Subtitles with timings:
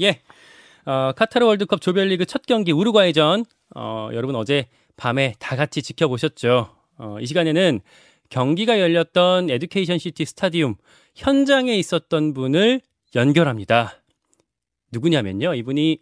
[0.00, 0.20] 예.
[0.84, 3.44] 어, 카타르 월드컵 조별리그 첫 경기 우루과이전.
[3.76, 6.74] 어, 여러분 어제 밤에 다 같이 지켜보셨죠.
[6.98, 7.80] 어, 이 시간에는
[8.28, 10.76] 경기가 열렸던 에듀케이션 시티 스타디움
[11.14, 12.80] 현장에 있었던 분을
[13.14, 14.02] 연결합니다.
[14.92, 15.54] 누구냐면요.
[15.54, 15.98] 이분이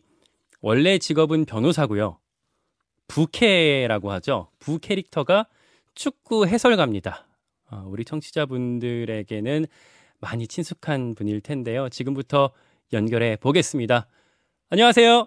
[0.61, 2.18] 원래 직업은 변호사고요.
[3.07, 4.50] 부캐라고 하죠.
[4.59, 5.46] 부 캐릭터가
[5.95, 7.27] 축구 해설가입니다.
[7.70, 9.66] 어, 우리 청취자분들에게는
[10.20, 11.89] 많이 친숙한 분일 텐데요.
[11.89, 12.50] 지금부터
[12.93, 14.07] 연결해 보겠습니다.
[14.70, 15.27] 안녕하세요.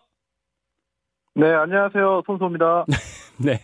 [1.35, 2.23] 네, 안녕하세요.
[2.25, 2.85] 손소입니다.
[3.43, 3.59] 네.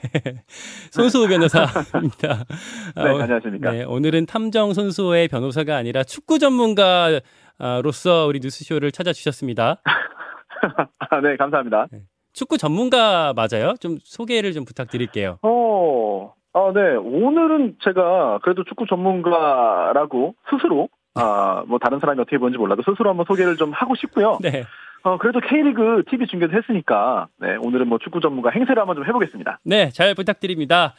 [0.91, 2.45] 손수호 변호사입니다.
[2.95, 3.71] 네, 안녕하십니까.
[3.71, 9.81] 네, 오늘은 탐정 손수호의 변호사가 아니라 축구 전문가로서 우리 뉴스쇼를 찾아주셨습니다.
[11.09, 11.87] 아, 네, 감사합니다.
[12.33, 13.73] 축구 전문가 맞아요?
[13.79, 15.39] 좀 소개를 좀 부탁드릴게요.
[15.41, 16.95] 어, 아, 네.
[16.95, 23.25] 오늘은 제가 그래도 축구 전문가라고 스스로, 아, 뭐 다른 사람이 어떻게 보는지 몰라도 스스로 한번
[23.27, 24.37] 소개를 좀 하고 싶고요.
[24.41, 24.63] 네.
[25.03, 29.59] 어, 그래도 K리그 TV 중계도 했으니까, 네, 오늘은 뭐 축구 전문가 행세를 한번 좀 해보겠습니다.
[29.63, 30.93] 네, 잘 부탁드립니다.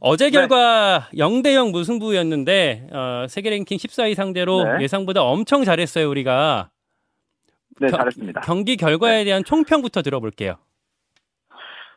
[0.00, 4.82] 어제 결과 0대 0 무승부였는데 어, 세계 랭킹 14위 상대로 네.
[4.84, 6.70] 예상보다 엄청 잘했어요, 우리가.
[7.80, 8.40] 네, 겨- 잘했습니다.
[8.42, 10.56] 경기 결과에 대한 총평부터 들어볼게요.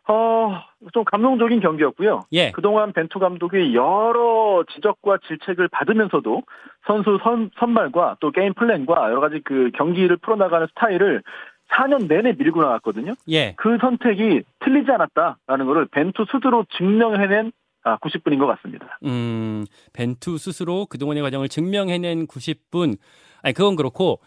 [0.08, 0.64] 어,
[0.94, 2.22] 좀 감동적인 경기였고요.
[2.34, 2.52] 예.
[2.52, 6.42] 그동안 벤투 감독이 여러 지적과 질책을 받으면서도
[6.88, 11.22] 선수 선, 선발과 또 게임 플랜과 여러 가지 그 경기를 풀어나가는 스타일을
[11.70, 13.14] 4년 내내 밀고 나갔거든요.
[13.30, 13.54] 예.
[13.58, 17.52] 그 선택이 틀리지 않았다라는 것을 벤투 스스로 증명해낸
[17.84, 19.00] 아, 90분인 것 같습니다.
[19.06, 22.98] 음, 벤투 스스로 그동안의 과정을 증명해낸 90분.
[23.42, 24.20] 아니, 그건 그렇고,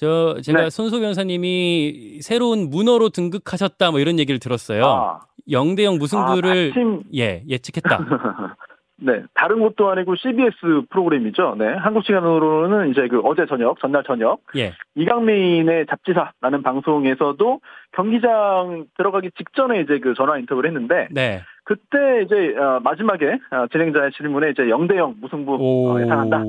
[0.00, 0.70] 저, 제가 네.
[0.70, 4.82] 손소 변호사님이 새로운 문어로 등극하셨다, 뭐 이런 얘기를 들었어요.
[4.82, 7.98] 아, 0대 0 무승부를, 아, 마침 예, 예측했다.
[9.02, 11.54] 네 다른 곳도 아니고 CBS 프로그램이죠.
[11.58, 14.74] 네 한국 시간으로는 이제 그 어제 저녁 전날 저녁 예.
[14.94, 17.60] 이강민의 잡지사라는 방송에서도
[17.92, 21.40] 경기장 들어가기 직전에 이제 그 전화 인터뷰를 했는데 네.
[21.64, 25.92] 그때 이제 어, 마지막에 어, 진행자의 질문에 이제 0대0 무승부 오.
[25.92, 26.44] 어, 예상한다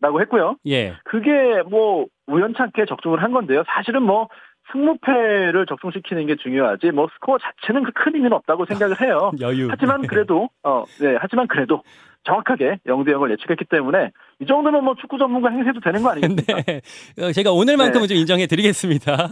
[0.00, 0.56] 라고 했고요.
[0.66, 0.94] 예.
[1.04, 3.64] 그게 뭐 우연찮게 적중을 한 건데요.
[3.66, 4.28] 사실은 뭐
[4.72, 9.32] 승무패를 적중시키는 게 중요하지 뭐 스코어 자체는 그 큰 의미는 없다고 생각을 해요.
[9.40, 9.68] 여유.
[9.70, 11.82] 하지만 그래도 어, 네, 하지만 그래도
[12.24, 16.62] 정확하게 0대 0을 예측했기 때문에 이 정도면 뭐 축구 전문가 행세도 되는 거 아니겠습니까?
[16.66, 16.80] 네.
[17.20, 19.28] 어, 제가 오늘만큼은 좀 인정해 드리겠습니다.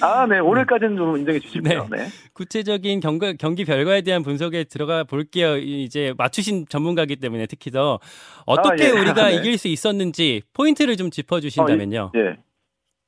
[0.00, 1.88] 아, 네, 오늘까지는 좀 인정해 주시고요.
[1.90, 2.06] 네.
[2.32, 5.56] 구체적인 경과, 경기 결과에 대한 분석에 들어가 볼게요.
[5.56, 7.98] 이제 맞추신 전문가이기 때문에 특히 더
[8.46, 8.90] 어떻게 아, 예.
[8.92, 9.34] 우리가 네.
[9.34, 12.12] 이길 수 있었는지 포인트를 좀 짚어 주신다면요.
[12.14, 12.36] 예.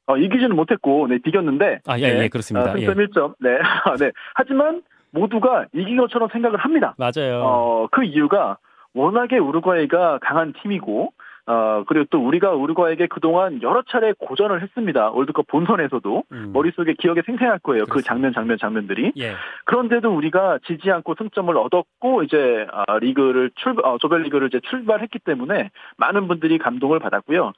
[0.06, 1.81] 어, 이기지는 못했고, 네, 비겼는데.
[1.87, 2.70] 아, 예, 네, 예, 그렇습니다.
[2.70, 3.34] 아, 승점 1점.
[3.38, 3.50] 네.
[4.00, 4.10] 네.
[4.34, 6.97] 하지만 모두가 이긴 것처럼 생각을 합니다.
[6.99, 7.43] 맞아요.
[7.44, 8.59] 어, 그 이유가
[8.94, 11.12] 워낙에 우루과이가 강한 팀이고,
[11.49, 15.11] 어, 그리고 또 우리가 우루과이에게 그동안 여러 차례 고전을 했습니다.
[15.11, 16.25] 월드컵 본선에서도.
[16.31, 16.51] 음.
[16.53, 17.85] 머릿속에 기억에 생생할 거예요.
[17.85, 18.13] 그 그렇습니다.
[18.13, 19.13] 장면, 장면, 장면들이.
[19.17, 19.33] 예.
[19.65, 25.71] 그런데도 우리가 지지 않고 승점을 얻었고, 이제, 아, 리그를 출, 어, 조별리그를 이제 출발했기 때문에
[25.97, 27.55] 많은 분들이 감동을 받았고요.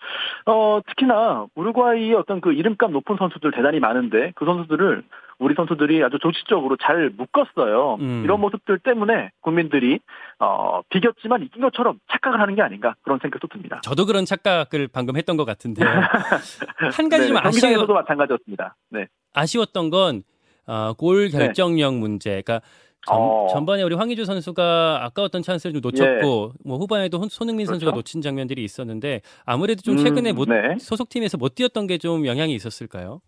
[0.46, 5.02] 어, 특히나 우루과이의 어떤 그 이름값 높은 선수들 대단히 많은데, 그 선수들을
[5.40, 7.96] 우리 선수들이 아주 조직적으로 잘 묶었어요.
[8.00, 8.22] 음.
[8.24, 9.98] 이런 모습들 때문에 국민들이,
[10.38, 13.80] 어, 비겼지만 이긴 것처럼 착각을 하는 게 아닌가, 그런 생각도 듭니다.
[13.82, 15.88] 저도 그런 착각을 방금 했던 것 같은데요.
[16.92, 18.76] 한 가지 좀 네, 아쉬워, 경기장에서도 마찬가지였습니다.
[18.90, 19.06] 네.
[19.32, 20.22] 아쉬웠던 건,
[20.66, 22.42] 어, 골 결정력 문제.
[22.42, 22.60] 그러니까
[23.06, 23.46] 전, 어.
[23.50, 27.92] 전반에 우리 황의조 선수가 아까웠던 찬스를 좀 놓쳤고, 뭐 후반에도 손- 손흥민 선수가 예.
[27.92, 27.96] 그렇죠.
[27.96, 30.76] 놓친 장면들이 있었는데, 아무래도 좀 음, 최근에 못, 네.
[30.78, 33.22] 소속팀에서 못 뛰었던 게 좀 영향이 있었을까요?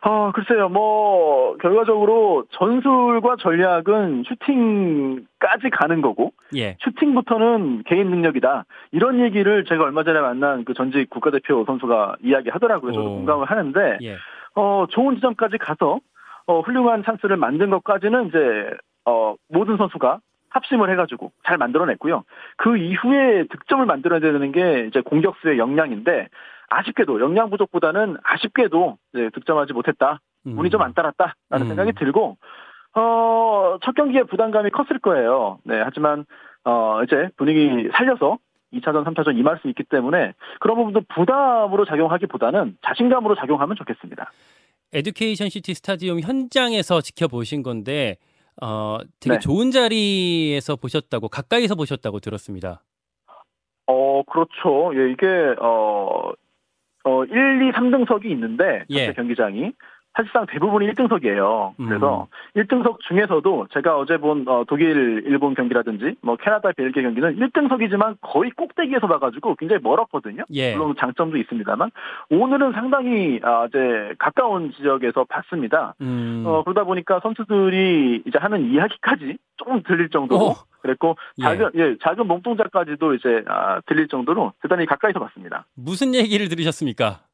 [0.00, 6.76] 아, 글쎄요, 뭐, 결과적으로 전술과 전략은 슈팅까지 가는 거고, 예.
[6.80, 8.64] 슈팅부터는 개인 능력이다.
[8.92, 12.92] 이런 얘기를 제가 얼마 전에 만난 그 전직 국가대표 선수가 이야기 하더라고요.
[12.92, 13.14] 저도 오.
[13.16, 14.16] 공감을 하는데, 예.
[14.54, 15.98] 어, 좋은 지점까지 가서,
[16.46, 18.70] 어, 훌륭한 찬스를 만든 것까지는 이제,
[19.04, 20.20] 어, 모든 선수가
[20.50, 22.24] 합심을 해가지고 잘 만들어냈고요.
[22.56, 26.28] 그 이후에 득점을 만들어야 되는 게 이제 공격수의 역량인데,
[26.68, 30.20] 아쉽게도 역량 부족보다는 아쉽게도 이제 득점하지 못했다.
[30.46, 30.58] 음.
[30.58, 31.68] 운이 좀 안 따랐다라는 음.
[31.68, 32.36] 생각이 들고
[32.94, 35.58] 어, 첫 경기에 부담감이 컸을 거예요.
[35.64, 36.24] 네, 하지만
[36.64, 38.38] 어, 이제 분위기 살려서
[38.72, 44.30] 2차전, 3차전 임할 수 있기 때문에 그런 부분도 부담으로 작용하기보다는 자신감으로 작용하면 좋겠습니다.
[44.92, 48.16] 에듀케이션 시티 스타디움 현장에서 지켜보신 건데
[48.60, 49.38] 어, 되게 네.
[49.38, 52.82] 좋은 자리에서 보셨다고 가까이서 보셨다고 들었습니다.
[53.86, 54.92] 어, 그렇죠.
[54.94, 55.26] 예, 이게
[55.60, 56.32] 어,
[57.08, 59.12] 어, 1, 2, 3등석이 있는데 예.
[59.12, 59.72] 경기장이
[60.18, 61.74] 사실상 대부분이 1등석이에요.
[61.76, 62.26] 그래서
[62.56, 62.60] 음.
[62.60, 68.50] 1등석 중에서도 제가 어제 본 어, 독일, 일본 경기라든지 뭐 캐나다, 벨기에 경기는 1등석이지만 거의
[68.50, 70.42] 꼭대기에서 봐가지고 굉장히 멀었거든요.
[70.50, 70.74] 예.
[70.74, 71.92] 물론 장점도 있습니다만
[72.30, 75.94] 오늘은 상당히 아, 이제 가까운 지역에서 봤습니다.
[76.00, 76.42] 음.
[76.44, 80.54] 어, 그러다 보니까 선수들이 이제 하는 이야기까지 조금 들릴 정도로 오.
[80.82, 81.42] 그랬고 예.
[81.44, 81.80] 작은 예.
[81.80, 85.64] 예 작은 몸동작까지도 이제 아, 들릴 정도로 대단히 가까이서 봤습니다.
[85.76, 87.27] 무슨 얘기를 들으셨습니까?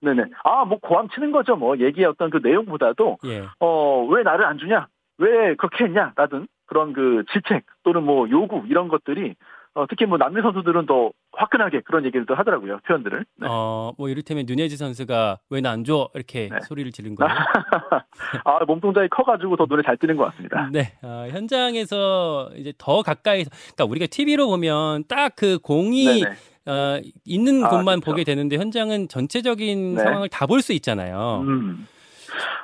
[0.00, 0.24] 네네.
[0.44, 1.56] 아, 뭐 고함 치는 거죠.
[1.56, 3.44] 뭐 얘기의 어떤 그 내용보다도 예.
[3.60, 4.88] 어, 왜 나를 안 주냐?
[5.18, 6.12] 왜 그렇게 했냐?
[6.16, 9.34] 라든 그런 그 질책 또는 뭐 요구 이런 것들이
[9.74, 12.78] 어, 특히 뭐 남미 선수들은 더 화끈하게 그런 얘기를 또 하더라고요.
[12.86, 13.26] 표현들을.
[13.36, 13.46] 네.
[13.50, 16.08] 어, 뭐 이를테면 누네즈 선수가 왜 나 안 줘?
[16.14, 16.60] 이렇게 네.
[16.62, 17.30] 소리를 지른 거예요.
[18.44, 20.70] 아, 몸동작이 커가지고 더 눈에 잘 띄는 것 같습니다.
[20.72, 20.94] 네.
[21.02, 26.34] 어, 현장에서 이제 더 가까이서, 그러니까 우리가 TV로 보면 딱 그 공이 네네.
[26.66, 28.10] 어, 있는 아, 곳만 그렇죠.
[28.10, 30.02] 보게 되는데 현장은 전체적인 네.
[30.02, 31.44] 상황을 다 볼 수 있잖아요.
[31.46, 31.86] 음.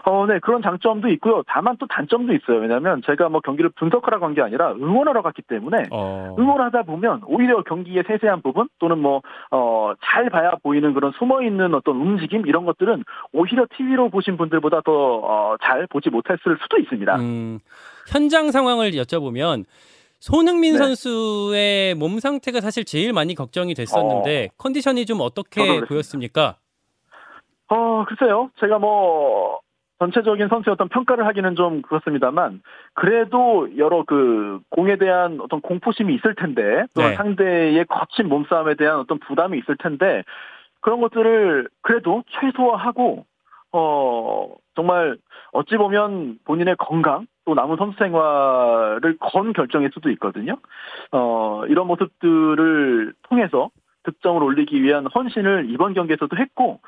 [0.04, 1.42] 어, 네, 그런 장점도 있고요.
[1.46, 2.58] 다만 또 단점도 있어요.
[2.58, 6.34] 왜냐하면 제가 뭐 경기를 분석하러 간 게 아니라 응원하러 갔기 때문에 어.
[6.36, 9.22] 응원하다 보면 오히려 경기의 세세한 부분 또는 뭐,
[9.52, 14.80] 어, 잘 봐야 보이는 그런 숨어 있는 어떤 움직임 이런 것들은 오히려 TV로 보신 분들보다
[14.80, 17.16] 더잘 어, 보지 못했을 수도 있습니다.
[17.20, 17.60] 음,
[18.08, 19.64] 현장 상황을 여쭤보면
[20.22, 20.78] 손흥민 네.
[20.78, 26.58] 선수의 몸 상태가 사실 제일 많이 걱정이 됐었는데 어, 컨디션이 좀 어떻게 보였습니까?
[27.66, 28.52] 어, 글쎄요.
[28.60, 29.58] 제가 뭐
[29.98, 32.62] 전체적인 선수의 어떤 평가를 하기는 좀 그렇습니다만
[32.94, 37.16] 그래도 여러 그 공에 대한 어떤 공포심이 있을 텐데 또 네.
[37.16, 40.22] 상대의 거친 몸싸움에 대한 어떤 부담이 있을 텐데
[40.80, 43.24] 그런 것들을 그래도 최소화하고
[43.72, 45.18] 어 정말
[45.50, 50.56] 어찌 보면 본인의 건강 또 남은 선수 생활을 건 결정일 수도 있거든요.
[51.10, 53.70] 어, 이런 모습들을 통해서
[54.04, 56.80] 득점을 올리기 위한 헌신을 이번 경기에서도 했고,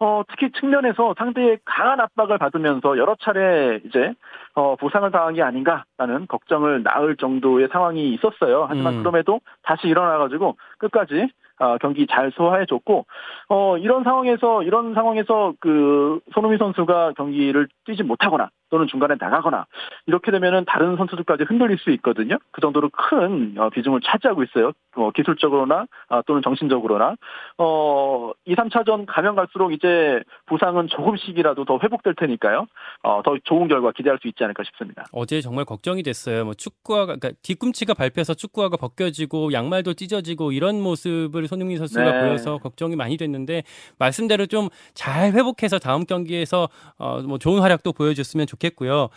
[0.00, 4.14] 어, 특히 측면에서 상대의 강한 압박을 받으면서 여러 차례 이제,
[4.54, 8.66] 어, 부상을 당한 게 아닌가라는 걱정을 낳을 정도의 상황이 있었어요.
[8.68, 8.98] 하지만 음.
[9.00, 11.28] 그럼에도 다시 일어나가지고 끝까지
[11.60, 13.06] 어, 경기 잘 소화해줬고
[13.48, 19.66] 어, 이런 상황에서 이런 상황에서 그 손흥민 선수가 경기를 뛰지 못하거나 또는 중간에 나가거나
[20.06, 22.38] 이렇게 되면은 다른 선수들까지 흔들릴 수 있거든요.
[22.50, 24.72] 그 정도로 큰 어, 비중을 차지하고 있어요.
[24.96, 27.16] 어, 기술적으로나 아, 또는 정신적으로나
[27.58, 32.66] 어, 2, 3차전 가면 갈수록 이제 부상은 조금씩이라도 더 회복될 테니까요.
[33.02, 35.04] 어, 더 좋은 결과 기대할 수 있지 않을까 싶습니다.
[35.12, 36.44] 어제 정말 걱정이 됐어요.
[36.44, 42.20] 뭐 축구화가 그러니까 뒤꿈치가 밟혀서 축구화가 벗겨지고 양말도 찢어지고 이런 모습을 손흥민 선수가 네.
[42.20, 43.62] 보여서 걱정이 많이 됐는데
[43.98, 46.68] 말씀대로 좀 잘 회복해서 다음 경기에서
[46.98, 48.57] 어, 뭐 좋은 활약도 보여줬으면 좋겠습니다.
[48.58, 49.08] 좋겠고요.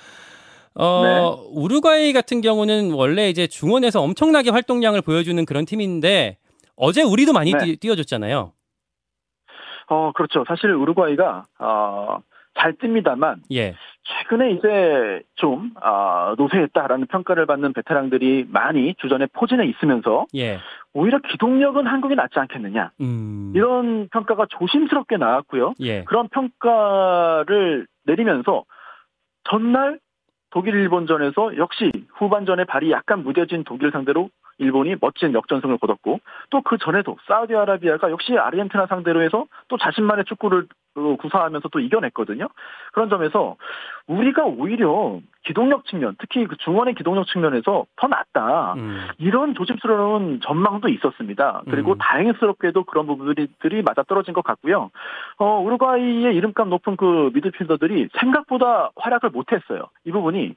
[0.76, 1.20] 어, 네.
[1.52, 6.38] 우루과이 같은 경우는 원래 이제 중원에서 엄청나게 활동량을 보여주는 그런 팀인데
[6.78, 7.76] 어제 우리도 많이 네.
[7.76, 8.54] 뛰, 어줬잖아요
[9.88, 10.46] 어, 그렇죠.
[10.48, 12.20] 사실 우루과이가 어,
[12.58, 13.76] 잘 뜹니다만 예.
[14.04, 20.60] 최근에 이제 좀 어, 노쇠했다라는 평가를 받는 베테랑들이 많이 주전에 포진해 있으면서 예.
[20.94, 23.52] 오히려 기동력은 한국이 낫지 않겠느냐 음.
[23.56, 25.74] 이런 평가가 조심스럽게 나왔고요.
[25.82, 26.06] 예.
[26.06, 28.64] 그런 평가를 내리면서
[29.50, 30.00] 전날
[30.52, 36.78] 독일 일본전에서 역시 후반전에 발이 약간 무뎌진 독일 상대로 일본이 멋진 역전승을 거뒀고 또 그
[36.78, 42.48] 전에도 사우디아라비아가 역시 아르헨티나 상대로 해서 또 자신만의 축구를 어, 구사하면서 또 이겨냈거든요.
[42.92, 43.56] 그런 점에서
[44.08, 48.74] 우리가 오히려 기동력 측면, 특히 그 중원의 기동력 측면에서 더 낫다.
[48.74, 49.08] 음.
[49.18, 51.64] 이런 조심스러운 전망도 있었습니다.
[51.70, 51.98] 그리고 음.
[51.98, 54.92] 다행스럽게도 그런 부분들이 맞아 떨어진 것 같고요.
[55.38, 59.88] 어, 우루과이의 이름값 높은 그 미드필더들이 생각보다 활약을 못했어요.
[60.06, 60.56] 이 부분이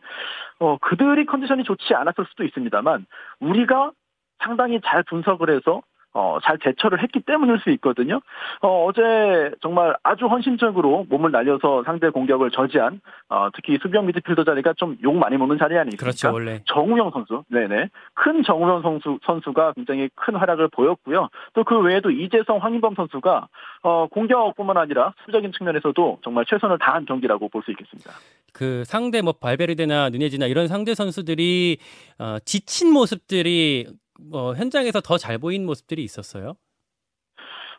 [0.58, 3.06] 어, 그들이 컨디션이 좋지 않았을 수도 있습니다만
[3.40, 3.92] 우리가
[4.38, 5.82] 상당히 잘 분석을 해서
[6.14, 8.20] 어, 잘 대처를 했기 때문일 수 있거든요.
[8.62, 14.74] 어, 어제 정말 아주 헌신적으로 몸을 날려서 상대 공격을 저지한, 어, 특히 수비형 미드필더 자리가
[14.76, 16.04] 좀 욕 많이 먹는 자리 아니겠습니까?
[16.04, 16.62] 그렇죠, 원래.
[16.66, 17.88] 정우영 선수, 네네.
[18.14, 21.28] 큰 정우영 선수, 선수가 굉장히 큰 활약을 보였고요.
[21.52, 23.48] 또 그 외에도 이재성, 황인범 선수가,
[23.82, 28.12] 어, 공격뿐만 아니라 수적인 측면에서도 정말 최선을 다한 경기라고 볼 수 있겠습니다.
[28.52, 31.78] 그 상대 뭐 발베르데나 누네지나 이런 상대 선수들이
[32.20, 33.86] 어, 지친 모습들이
[34.20, 36.54] 뭐 현장에서 더 잘 보인 모습들이 있었어요?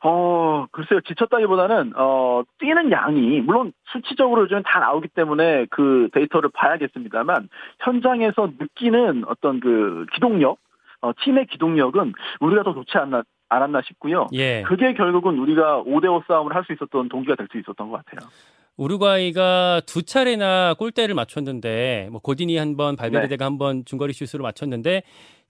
[0.04, 1.02] 어, 글쎄요.
[1.02, 7.50] 지쳤다기보다는, 어, 뛰는 양이, 물론 수치적으로 요즘 다 나오기 때문에 그 데이터를 봐야겠습니다만,
[7.80, 10.58] 현장에서 느끼는 어떤 그 기동력,
[11.02, 14.28] 어, 팀의 기동력은 우리가 더 좋지 않나, 않았나 싶고요.
[14.34, 14.64] 예.
[14.64, 18.30] 그게 결국은 우리가 5대5 싸움을 할 수 있었던 동기가 될 수 있었던 것 같아요.
[18.78, 23.44] 우루과이가 두 차례나 골대를 맞췄는데, 뭐 고디니 한 번, 발베르데가 네.
[23.46, 25.04] 한번 중거리 슛으로 맞췄는데,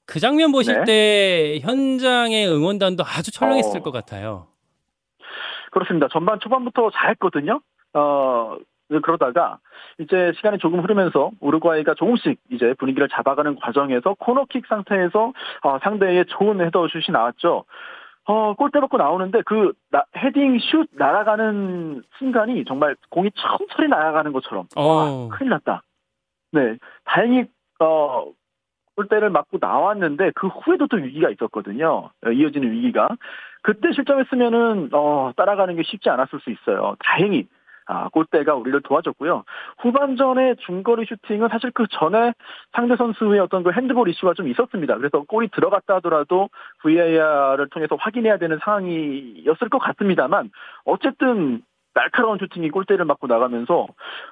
[0.06, 0.84] 그 장면 보실 네.
[0.86, 3.84] 때 현장의 응원단도 아주 철렁했을 어...
[3.84, 4.48] 것 같아요.
[5.72, 6.08] 그렇습니다.
[6.12, 7.60] 전반 초반부터 잘했거든요.
[7.94, 8.58] 어,
[9.04, 9.60] 그러다가
[10.00, 15.34] 이제 시간이 조금 흐르면서 우루과이가 조금씩 이제 분위기를 잡아가는 과정에서 코너킥 상태에서
[15.64, 17.66] 어, 상대의 좋은 헤더슛이 나왔죠.
[18.28, 24.68] 어, 골대 받고 나오는데 그 나, 헤딩 슛 날아가는 순간이 정말 공이 천천히 날아가는 것처럼
[24.76, 25.30] 와, 어.
[25.30, 25.84] 큰일 났다.
[26.52, 27.46] 네, 다행히
[27.80, 28.26] 어
[28.96, 32.10] 골대를 맞고 나왔는데 그 후에도 또 위기가 있었거든요.
[32.26, 33.10] 어, 이어지는 위기가
[33.62, 36.96] 그때 실점했으면은 어 따라가는 게 쉽지 않았을 수 있어요.
[37.00, 37.48] 다행히
[37.88, 39.44] 아, 골대가 우리를 도와줬고요.
[39.80, 42.34] 후반전에 중거리 슈팅은 사실 그 전에
[42.74, 44.98] 상대 선수의 어떤 그 핸드볼 이슈가 좀 있었습니다.
[44.98, 46.50] 그래서 골이 들어갔다 하더라도
[46.82, 50.50] VAR을 통해서 확인해야 되는 상황이었을 것 같습니다만
[50.86, 51.62] 어쨌든
[51.94, 53.88] 날카로운 슈팅이 골대를 맞고 나가면서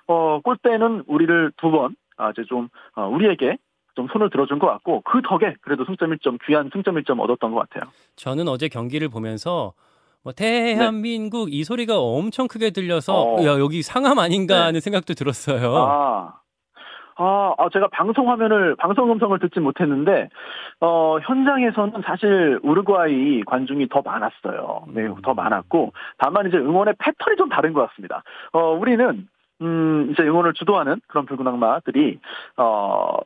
[0.08, 3.58] 어 골대는 우리를 두번 아, 이제 좀 어, 우리에게
[3.96, 7.70] 좀 손을 들어준 것 같고 그 덕에 그래도 승점 1점 귀한 승점 1점 얻었던 것
[7.70, 7.92] 같아요.
[8.16, 9.74] 저는 어제 경기를 보면서
[10.24, 13.44] 뭐 대한민국 이 소리가 엄청 크게 들려서 어.
[13.44, 14.62] 야 여기 상암 아닌가 네.
[14.64, 15.76] 하는 생각도 들었어요.
[15.76, 16.34] 아,
[17.16, 20.30] 아, 아, 제가 방송 화면을, 방송 음성을 듣지 못했는데,
[20.80, 24.86] 어, 현장에서는 사실 우루과이 관중이 더 많았어요.
[24.88, 25.16] 네, 음.
[25.22, 28.24] 더 많았고, 다만 이제 응원의 패턴이 좀 다른 것 같습니다.
[28.52, 29.28] 어, 우리는,
[29.62, 32.20] 음, 이제 응원을 주도하는 그런 붉은 악마들이,
[32.58, 33.18] 어,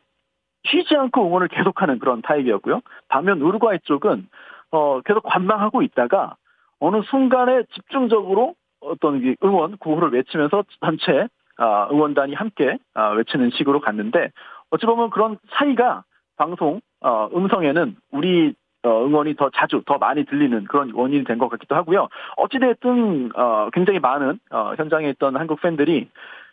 [0.70, 2.82] 쉬지 않고 응원을 계속하는 그런 타입이었고요.
[3.08, 4.28] 반면 우루과이 쪽은,
[4.72, 6.36] 어, 계속 관망하고 있다가,
[6.80, 13.82] 어느 순간에 집중적으로 어떤 이 응원, 구호를 외치면서 전체 아, 응원단이 함께 아, 외치는 식으로
[13.82, 14.32] 갔는데
[14.70, 16.04] 어찌 보면 그런 차이가
[16.38, 21.50] 방송 어, 음성에는 우리 어, 응원이 더 자주 더 많이 들리는 그런 원인이 된 것
[21.50, 22.10] 같기도 하고요.
[22.38, 26.10] 어찌됐든 어, 굉장히 많은 어, 현장에 있던 한국 팬들이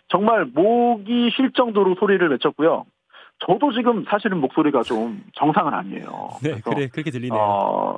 [0.08, 2.86] 정말 목이 쉴 정도로 소리를 외쳤고요.
[3.40, 6.28] 저도 지금 사실은 목소리가 좀 정상은 아니에요.
[6.42, 7.38] 네, 그래 그렇게 들리네요.
[7.40, 7.96] 어,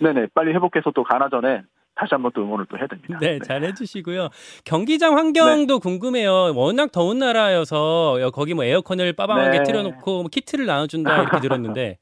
[0.00, 1.62] 네네 빨리 회복해서 또 가나 전에
[1.94, 3.18] 다시 한번 또 응원을 또 해야 됩니다.
[3.20, 4.28] 네, 잘 해주시고요.
[4.64, 6.54] 경기장 환경도 궁금해요.
[6.54, 9.62] 워낙 더운 나라여서 여- 거기 뭐 에어컨을 빠방하게 네.
[9.64, 11.98] 틀어놓고 뭐 키트를 나눠준다 이렇게 들었는데.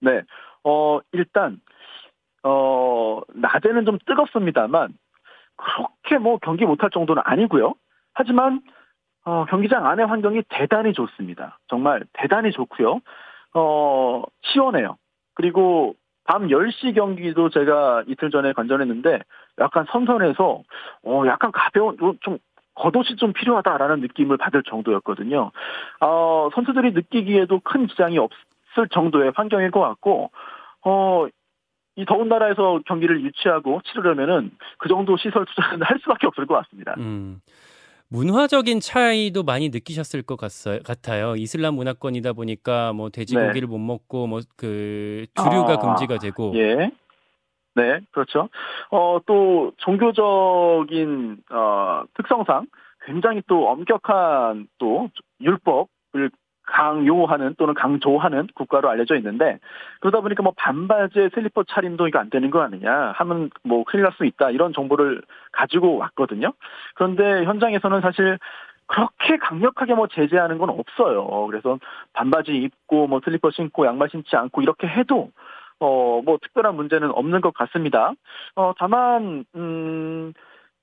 [0.00, 0.20] 네.
[0.64, 1.60] 어, 일단,
[2.42, 4.92] 어, 낮에는 좀 뜨겁습니다만,
[5.56, 7.74] 그렇게 뭐 경기 못할 정도는 아니고요.
[8.12, 8.60] 하지만,
[9.24, 11.58] 어, 경기장 안의 환경이 대단히 좋습니다.
[11.68, 13.00] 정말 대단히 좋고요.
[13.54, 14.96] 어, 시원해요.
[15.34, 19.20] 그리고 밤 10시 경기도 제가 이틀 전에 관전했는데,
[19.58, 20.62] 약간 선선해서,
[21.04, 22.38] 어, 약간 가벼운, 좀,
[22.74, 25.50] 겉옷이 좀 필요하다라는 느낌을 받을 정도였거든요.
[26.00, 30.30] 어, 선수들이 느끼기에도 큰 지장이 없을 정도의 환경일 것 같고,
[30.84, 31.26] 어,
[31.96, 36.94] 이 더운 나라에서 경기를 유치하고 치르려면은 그 정도 시설 투자는 할 수밖에 없을 것 같습니다.
[36.98, 37.40] 음,
[38.12, 41.34] 문화적인 차이도 많이 느끼셨을 것 같아요.
[41.36, 46.52] 이슬람 문화권이다 보니까 뭐 돼지고기를 못 먹고 뭐 그 주류가 아, 금지가 되고.
[46.56, 46.90] 예.
[47.74, 48.50] 네, 그렇죠.
[48.90, 52.66] 어, 또, 종교적인, 어, 특성상
[53.06, 55.08] 굉장히 또 엄격한 또
[55.40, 56.30] 율법을
[56.66, 59.58] 강요하는 또는 강조하는 국가로 알려져 있는데
[60.00, 64.12] 그러다 보니까 뭐 반바지에 슬리퍼 차림도 이거 안 되는 거 아니냐 하면 뭐 큰일 날
[64.12, 66.52] 수 있다 이런 정보를 가지고 왔거든요.
[66.94, 68.38] 그런데 현장에서는 사실
[68.86, 71.46] 그렇게 강력하게 뭐 제재하는 건 없어요.
[71.46, 71.78] 그래서
[72.12, 75.30] 반바지 입고 뭐 슬리퍼 신고 양말 신지 않고 이렇게 해도
[75.80, 78.12] 어, 뭐, 특별한 문제는 없는 것 같습니다.
[78.54, 80.32] 어, 다만, 음,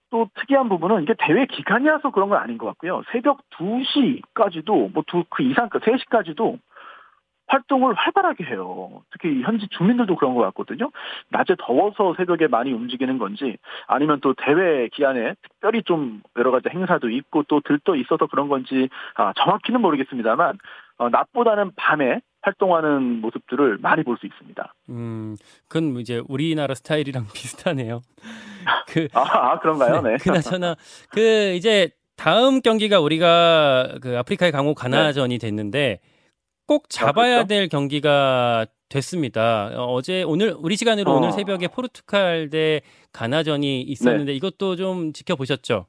[0.09, 3.03] 또 특이한 부분은 이게 대회 기간이라서 그런 건 아닌 것 같고요.
[3.11, 6.57] 새벽 2시까지도, 뭐, 두, 그 이상, 3시까지도
[7.49, 9.01] 활동을 활발하게 해요.
[9.11, 10.91] 특히 현지 주민들도 그런 것 같거든요.
[11.29, 17.09] 낮에 더워서 새벽에 많이 움직이는 건지 아니면 또 대회 기간에 특별히 좀 여러 가지 행사도
[17.09, 20.59] 있고 또 들떠 있어서 그런 건지 아, 정확히는 모르겠습니다만
[20.99, 24.73] 어, 낮보다는 밤에 활동하는 모습들을 많이 볼 수 있습니다.
[24.89, 25.35] 음,
[25.67, 28.01] 그건 이제 우리나라 스타일이랑 비슷하네요.
[28.87, 30.01] 그 아, 아, 그런가요?
[30.01, 30.17] 네.
[30.21, 30.75] 그나저나
[31.11, 35.99] 그 이제 다음 경기가 우리가 그 아프리카의 강호 가나전이 됐는데
[36.67, 37.47] 꼭 잡아야 그렇죠?
[37.47, 39.71] 될 경기가 됐습니다.
[39.75, 41.15] 어, 어제 오늘 우리 시간으로 어.
[41.15, 42.81] 오늘 새벽에 포르투갈 대
[43.13, 45.85] 가나전이 있었는데 이것도 좀 지켜보셨죠?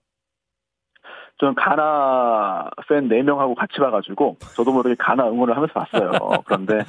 [1.41, 6.11] 저는 가나 팬 4명하고 같이 봐가지고, 저도 모르게 가나 응원을 하면서 봤어요.
[6.45, 6.81] 그런데,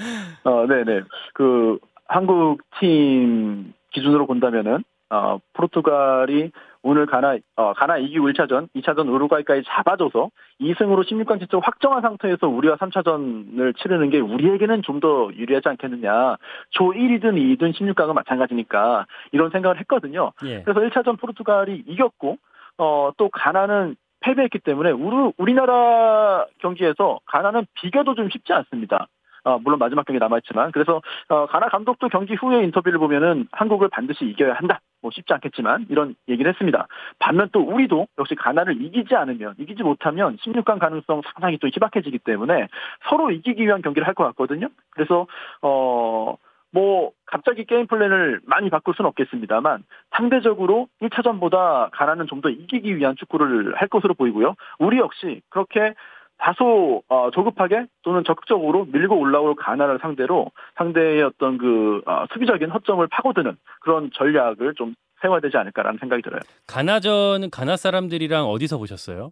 [0.43, 1.03] 어, 네네.
[1.33, 6.51] 그, 한국 팀 기준으로 본다면은, 어, 포르투갈이
[6.83, 12.77] 오늘 가나, 어, 가나 이기고 1차전, 2차전 우루과이까지 잡아줘서 2승으로 16강 진출 확정한 상태에서 우리와
[12.77, 16.37] 3차전을 치르는 게 우리에게는 좀 더 유리하지 않겠느냐.
[16.69, 20.31] 조 1위든 2위든 16강은 마찬가지니까 이런 생각을 했거든요.
[20.45, 20.61] 예.
[20.61, 22.37] 그래서 1차전 포르투갈이 이겼고,
[22.77, 29.07] 어, 또 가나는 패배했기 때문에 우리, 우리나라 경기에서 가나는 비교도 좀 쉽지 않습니다.
[29.43, 30.71] 어, 물론 마지막 경기 남아있지만.
[30.71, 34.79] 그래서, 어, 가나 감독도 경기 후에 인터뷰를 보면은 한국을 반드시 이겨야 한다.
[35.01, 36.87] 뭐 쉽지 않겠지만 이런 얘기를 했습니다.
[37.19, 42.67] 반면 또 우리도 역시 가나를 이기지 않으면 이기지 못하면 16강 가능성 상당히 또 희박해지기 때문에
[43.09, 44.67] 서로 이기기 위한 경기를 할 것 같거든요.
[44.91, 45.25] 그래서
[45.61, 46.35] 어.
[46.73, 49.83] 뭐 갑자기 game plan을 많이 바꿀 수는 없겠습니다만
[50.15, 54.55] 상대적으로 1차전보다 가나는 좀 더 이기기 위한 축구를 할 것으로 보이고요.
[54.79, 55.95] 우리 역시 그렇게
[56.41, 63.05] 다소 어, 조급하게 또는 적극적으로 밀고 올라올 가나를 상대로 상대의 어떤 그 어, 수비적인 허점을
[63.07, 66.39] 파고드는 그런 전략을 좀 세워야 되지 않을까라는 생각이 들어요.
[66.67, 69.31] 가나전은 가나 사람들이랑 어디서 보셨어요?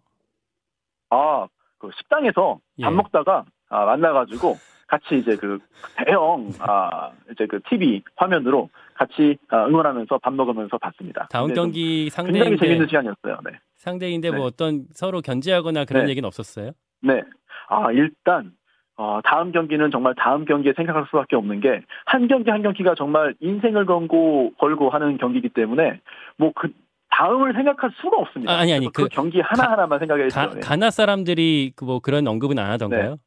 [1.09, 1.47] 아,
[1.79, 2.95] 그 식당에서 밥 예.
[2.95, 5.57] 먹다가 아, 만나가지고 같이 이제 그
[5.95, 11.27] 대형 아 이제 그 TV 화면으로 같이 아, 응원하면서 밥 먹으면서 봤습니다.
[11.31, 13.37] 다음 경기 굉장히 상대인데 재밌는 시간이었어요.
[13.45, 13.59] 네.
[13.77, 14.45] 상대인데 뭐 네.
[14.45, 16.11] 어떤 서로 견제하거나 그런 네.
[16.11, 16.71] 얘기는 없었어요?
[17.01, 17.23] 네.
[17.67, 18.51] 아, 일단,
[18.97, 23.35] 어, 다음 경기는 정말 다음 경기에 생각할 수밖에 없는 게, 한 경기 한 경기가 정말
[23.39, 26.01] 인생을 걸고, 걸고 하는 경기이기 때문에,
[26.37, 26.69] 뭐 그,
[27.11, 28.53] 다음을 생각할 수가 없습니다.
[28.53, 30.35] 아, 아니, 아니, 그, 그 경기 하나 하나만 생각해야죠.
[30.35, 30.59] 가, 네.
[30.61, 33.17] 가나 사람들이 그 뭐 그런 언급은 안 하던가요?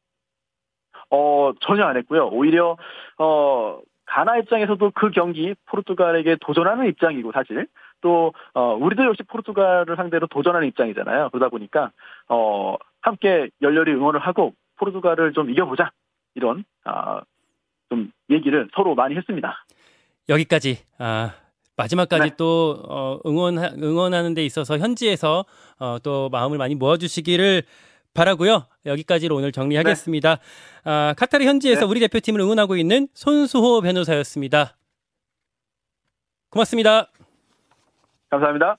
[1.09, 2.29] 어, 전혀 안 했고요.
[2.31, 2.77] 오히려,
[3.17, 7.67] 어, 가나 입장에서도 그 경기 포르투갈에게 도전하는 입장이고 사실
[8.01, 11.29] 또 어, 우리도 역시 포르투갈을 상대로 도전하는 입장이잖아요.
[11.31, 11.91] 그러다 보니까
[12.29, 15.91] 어, 함께 열렬히 응원을 하고 포르투갈을 좀 이겨보자
[16.35, 17.21] 이런 아,
[17.89, 19.65] 좀 얘기를 서로 많이 했습니다.
[20.29, 21.33] 여기까지 아,
[21.75, 22.35] 마지막까지 네.
[22.37, 25.45] 또 어, 응원 응원하는 데 있어서 현지에서
[25.79, 27.63] 어, 또 마음을 많이 모아주시기를
[28.13, 28.67] 바라고요.
[28.85, 30.37] 여기까지로 오늘 정리하겠습니다.
[30.85, 31.85] 아, 카타르 현지에서 네.
[31.85, 34.77] 우리 대표팀을 응원하고 있는 손수호 변호사였습니다.
[36.49, 37.11] 고맙습니다.
[38.29, 38.77] 감사합니다.